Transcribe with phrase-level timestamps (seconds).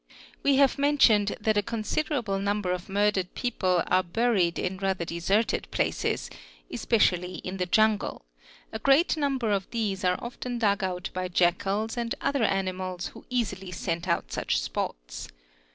[0.41, 5.67] We lave mentioned that a considerable number of murdered people are: yuried in rather deserted
[5.69, 6.27] places,
[6.71, 8.25] especially in the jungle;
[8.73, 13.27] a great number f these are often dug out by jackals and other animals who
[13.29, 15.27] easily scent ¢® such spots